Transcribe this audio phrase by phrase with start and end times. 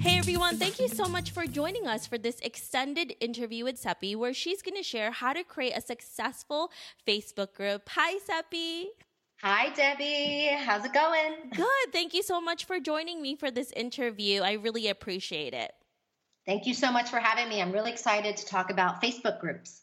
[0.00, 4.16] Hey everyone, thank you so much for joining us for this extended interview with Cepee,
[4.16, 6.72] where she's going to share how to create a successful
[7.06, 7.86] Facebook group.
[7.90, 8.86] Hi, Cepee.
[9.42, 10.56] Hi, Debbie.
[10.56, 11.50] How's it going?
[11.54, 11.92] Good.
[11.92, 14.40] Thank you so much for joining me for this interview.
[14.40, 15.70] I really appreciate it.
[16.46, 17.60] Thank you so much for having me.
[17.60, 19.82] I'm really excited to talk about Facebook groups.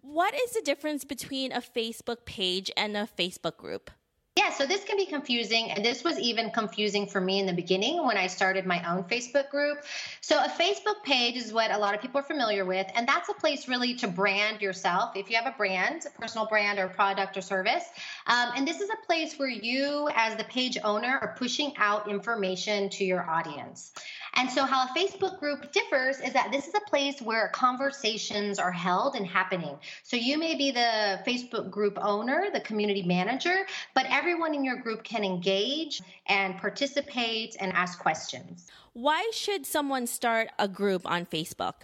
[0.00, 3.90] What is the difference between a Facebook page and a Facebook group?
[4.38, 5.72] Yeah, so this can be confusing.
[5.72, 9.02] And this was even confusing for me in the beginning when I started my own
[9.02, 9.78] Facebook group.
[10.20, 12.86] So, a Facebook page is what a lot of people are familiar with.
[12.94, 15.16] And that's a place really to brand yourself.
[15.16, 17.82] If you have a brand, a personal brand or product or service.
[18.28, 22.08] Um, and this is a place where you, as the page owner, are pushing out
[22.08, 23.92] information to your audience.
[24.34, 28.58] And so, how a Facebook group differs is that this is a place where conversations
[28.58, 29.76] are held and happening.
[30.02, 34.76] So, you may be the Facebook group owner, the community manager, but everyone in your
[34.76, 38.66] group can engage and participate and ask questions.
[38.92, 41.74] Why should someone start a group on Facebook?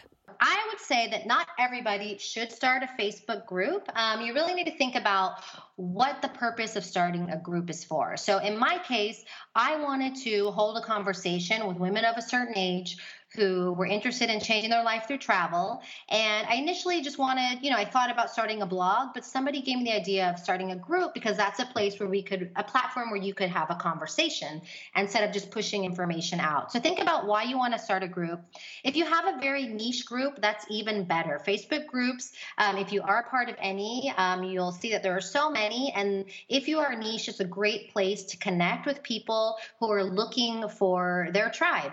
[0.46, 3.88] I would say that not everybody should start a Facebook group.
[3.96, 5.42] Um, you really need to think about
[5.76, 8.18] what the purpose of starting a group is for.
[8.18, 12.58] So, in my case, I wanted to hold a conversation with women of a certain
[12.58, 12.98] age
[13.34, 15.82] who were interested in changing their life through travel.
[16.08, 19.60] And I initially just wanted, you know, I thought about starting a blog, but somebody
[19.60, 22.50] gave me the idea of starting a group because that's a place where we could,
[22.56, 24.62] a platform where you could have a conversation
[24.96, 26.72] instead of just pushing information out.
[26.72, 28.40] So think about why you want to start a group.
[28.84, 31.40] If you have a very niche group, that's even better.
[31.46, 35.20] Facebook groups, um, if you are part of any, um, you'll see that there are
[35.20, 35.92] so many.
[35.94, 40.04] And if you are niche, it's a great place to connect with people who are
[40.04, 41.92] looking for their tribe.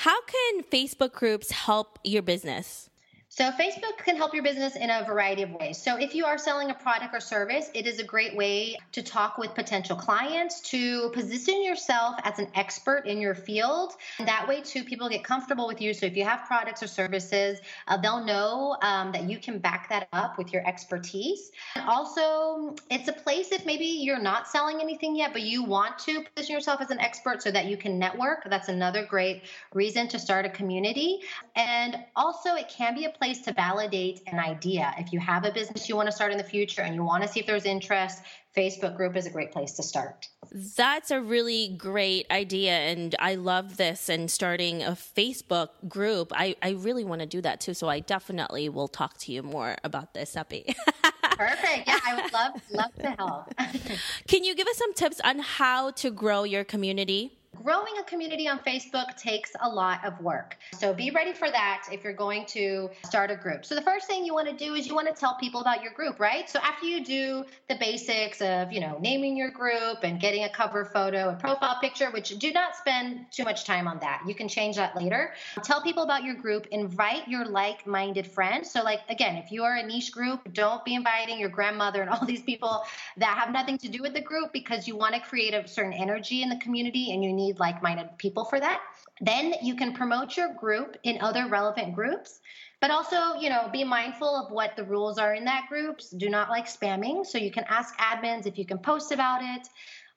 [0.00, 2.89] How can Facebook groups help your business?
[3.32, 5.80] So, Facebook can help your business in a variety of ways.
[5.80, 9.04] So, if you are selling a product or service, it is a great way to
[9.04, 13.92] talk with potential clients, to position yourself as an expert in your field.
[14.18, 15.94] And that way, too, people get comfortable with you.
[15.94, 19.88] So, if you have products or services, uh, they'll know um, that you can back
[19.90, 21.52] that up with your expertise.
[21.76, 26.00] And also, it's a place if maybe you're not selling anything yet, but you want
[26.00, 28.42] to position yourself as an expert so that you can network.
[28.50, 31.20] That's another great reason to start a community.
[31.54, 34.94] And also, it can be a place to validate an idea.
[34.96, 37.22] If you have a business you want to start in the future and you want
[37.22, 38.22] to see if there's interest,
[38.56, 40.26] Facebook group is a great place to start.
[40.50, 42.72] That's a really great idea.
[42.72, 46.32] And I love this and starting a Facebook group.
[46.34, 47.74] I, I really want to do that too.
[47.74, 50.74] So I definitely will talk to you more about this, Cepee.
[51.22, 51.86] Perfect.
[51.86, 53.54] Yeah, I would love love to help.
[54.28, 57.39] Can you give us some tips on how to grow your community?
[57.62, 60.56] Growing a community on Facebook takes a lot of work.
[60.78, 63.64] So be ready for that if you're going to start a group.
[63.64, 65.82] So the first thing you want to do is you want to tell people about
[65.82, 66.48] your group, right?
[66.48, 70.48] So after you do the basics of, you know, naming your group and getting a
[70.48, 74.22] cover photo and profile picture, which do not spend too much time on that.
[74.26, 75.34] You can change that later.
[75.62, 78.70] Tell people about your group, invite your like-minded friends.
[78.70, 82.10] So like again, if you are a niche group, don't be inviting your grandmother and
[82.10, 82.84] all these people
[83.18, 85.92] that have nothing to do with the group because you want to create a certain
[85.92, 88.80] energy in the community and you need need like minded people for that.
[89.20, 92.40] Then you can promote your group in other relevant groups.
[92.80, 96.10] But also, you know, be mindful of what the rules are in that groups.
[96.10, 97.26] Do not like spamming.
[97.26, 99.68] So you can ask admins if you can post about it,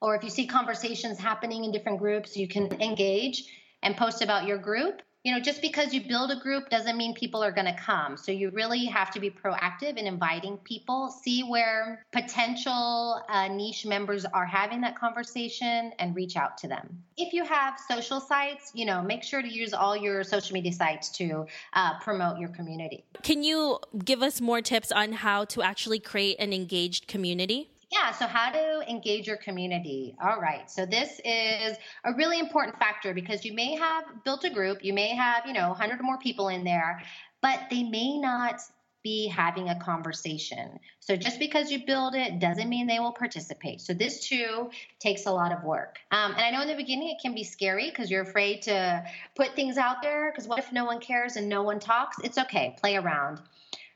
[0.02, 3.44] or if you see conversations happening in different groups, you can engage
[3.82, 7.14] and post about your group you know, just because you build a group doesn't mean
[7.14, 8.18] people are going to come.
[8.18, 13.86] So you really have to be proactive in inviting people, see where potential uh, niche
[13.86, 17.04] members are having that conversation and reach out to them.
[17.16, 20.74] If you have social sites, you know, make sure to use all your social media
[20.74, 23.06] sites to uh, promote your community.
[23.22, 27.70] Can you give us more tips on how to actually create an engaged community?
[27.94, 30.16] Yeah, so how to engage your community.
[30.20, 30.70] All right.
[30.70, 34.94] So this is a really important factor because you may have built a group, you
[34.94, 37.04] may have, you know, 100 or more people in there,
[37.42, 38.62] but they may not
[39.04, 40.80] be having a conversation.
[41.02, 43.80] So just because you build it doesn't mean they will participate.
[43.82, 46.00] So this too takes a lot of work.
[46.10, 49.04] Um, and I know in the beginning it can be scary because you're afraid to
[49.36, 52.18] put things out there because what if no one cares and no one talks?
[52.24, 53.40] It's okay, play around.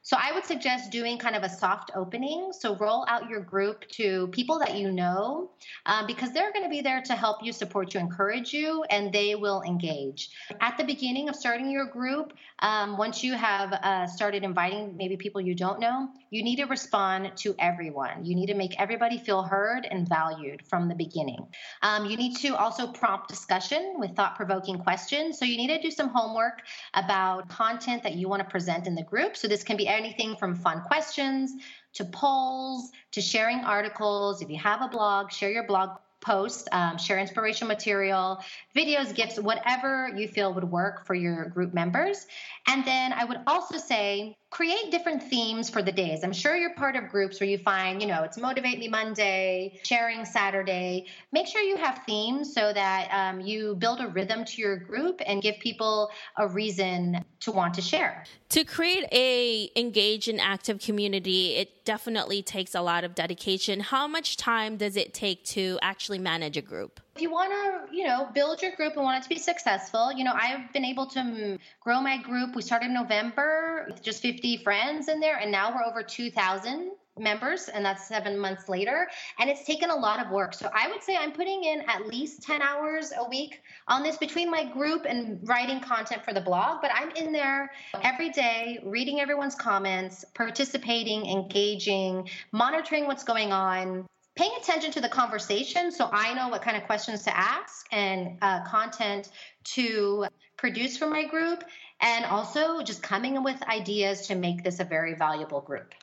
[0.07, 2.54] So I would suggest doing kind of a soft opening.
[2.54, 5.51] So roll out your group to people that you know
[5.86, 9.12] um, because they're going to be there to help you, support you, encourage you, and
[9.12, 10.30] they will engage.
[10.62, 15.18] At the beginning of starting your group, um, once you have uh, started inviting maybe
[15.18, 18.24] people you don't know, you need to respond to everyone.
[18.24, 21.45] You need to make everybody feel heard and valued from the beginning.
[21.81, 25.38] Um, you need to also prompt discussion with thought provoking questions.
[25.38, 26.62] So you need to do some homework
[26.94, 29.36] about content that you want to present in the group.
[29.36, 31.51] So this can be anything from fun questions
[31.94, 34.41] to polls to sharing articles.
[34.41, 35.97] If you have a blog, share your blog
[36.27, 38.44] post, um, share inspirational material,
[38.75, 42.27] videos, gifts, whatever you feel would work for your group members.
[42.68, 46.24] And then I would also say create different themes for the days.
[46.24, 49.79] I'm sure you're part of groups where you find, you know, it's Motivate Me Monday,
[49.83, 51.07] Sharing Saturday.
[51.31, 55.21] Make sure you have themes so that um, you build a rhythm to your group
[55.25, 58.24] and give people a reason to want to share.
[58.50, 63.81] To create a engaged and active community, it definitely takes a lot of dedication.
[63.81, 66.99] How much time does it take to actually manage a group?
[67.17, 70.13] if you want to, you know, build your group and want it to be successful,
[70.13, 72.55] you know, I've been able to grow my group.
[72.55, 76.91] We started in November with just 50 friends in there, and now we're over 2,000
[77.17, 79.07] members, and that's seven months later.
[79.39, 80.53] And it's taken a lot of work.
[80.53, 84.17] So I would say I'm putting in at least 10 hours a week on this
[84.17, 86.83] between my group and writing content for the blog.
[86.83, 87.71] But I'm in there
[88.03, 94.05] every day, reading everyone's comments, participating, engaging, monitoring what's going on
[94.38, 98.38] paying attention to the conversation so I know what kind of questions to ask and
[98.42, 99.30] uh, content
[99.75, 101.63] to produce for my group,
[102.01, 105.94] and also just coming with ideas to make this a very valuable group.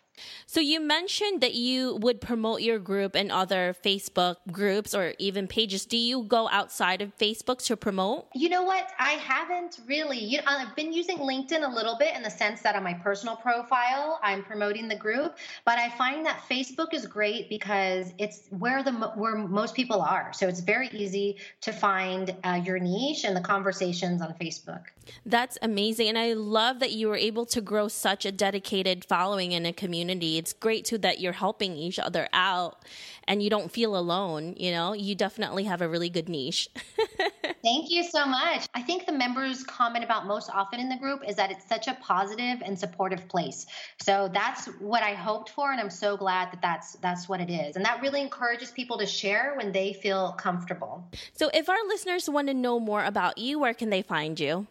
[0.47, 5.47] So you mentioned that you would promote your group and other Facebook groups or even
[5.47, 5.87] pages.
[5.87, 8.27] Do you go outside of Facebook to promote?
[8.35, 8.91] You know what?
[8.99, 10.19] I haven't really.
[10.19, 12.95] You know, I've been using LinkedIn a little bit in the sense that on my
[12.95, 18.47] personal profile, I'm promoting the group, but I find that Facebook is great because it's
[18.51, 20.33] where the where most people are.
[20.33, 24.83] So it's very easy to find uh, your niche and the conversations on Facebook.
[25.27, 29.53] That's amazing, and I love that you were able to grow such a dedicated following
[29.53, 30.37] in a community community.
[30.37, 32.85] It's great too that you're helping each other out
[33.27, 34.55] and you don't feel alone.
[34.59, 36.69] You know, you definitely have a really good niche.
[37.63, 38.67] Thank you so much.
[38.75, 41.89] I think the members comment about most often in the group is that it's such
[41.89, 43.65] a positive and supportive place.
[43.99, 47.49] So that's what I hoped for, and I'm so glad that that's that's what it
[47.49, 47.77] is.
[47.77, 51.09] And that really encourages people to share when they feel comfortable.
[51.33, 54.67] So, if our listeners want to know more about you, where can they find you?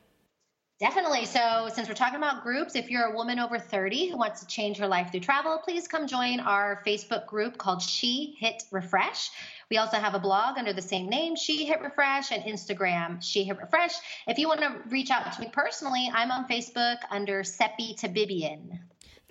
[0.79, 1.25] Definitely.
[1.25, 4.47] So, since we're talking about groups, if you're a woman over 30 who wants to
[4.47, 9.29] change her life through travel, please come join our Facebook group called She Hit Refresh.
[9.69, 13.43] We also have a blog under the same name, She Hit Refresh, and Instagram, She
[13.43, 13.93] Hit Refresh.
[14.27, 18.79] If you want to reach out to me personally, I'm on Facebook under Cepee Tabibian.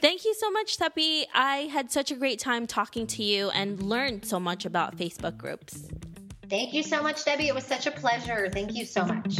[0.01, 1.27] Thank you so much, Cepee.
[1.35, 5.37] I had such a great time talking to you and learned so much about Facebook
[5.37, 5.89] groups.
[6.49, 7.49] Thank you so much, Debbie.
[7.49, 8.49] It was such a pleasure.
[8.53, 9.39] Thank you so much.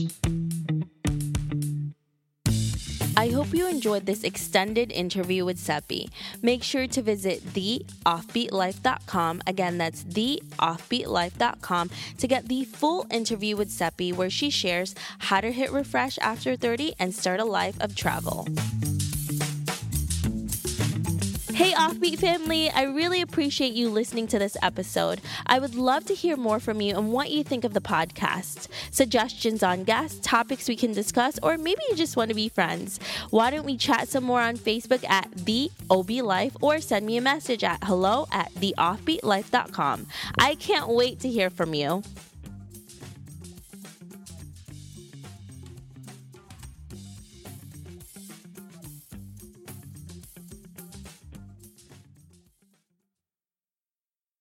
[3.23, 6.11] I hope you enjoyed this extended interview with Cepee.
[6.43, 9.43] Make sure to visit theoffbeatlife.com.
[9.47, 15.53] Again, that's theoffbeatlife.com to get the full interview with Cepee, where she shares how to
[15.53, 18.49] hit refresh after 30 and start a life of travel.
[21.55, 25.21] Hey, Offbeat family, I really appreciate you listening to this episode.
[25.47, 28.69] I would love to hear more from you and what you think of the podcast.
[28.91, 32.99] Suggestions on guests, topics we can discuss, or maybe you just want to be friends.
[33.29, 37.19] Why don't we chat some more on Facebook at The OB Life or send me
[37.19, 40.07] a message at hello at theoffbeatlife.com.
[40.39, 42.03] I can't wait to hear from you.